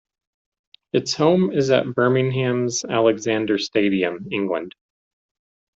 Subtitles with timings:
[0.93, 4.73] Its home is at Birmingham's Alexander Stadium, England.